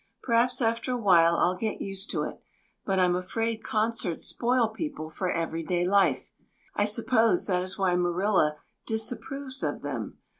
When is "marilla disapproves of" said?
7.95-9.83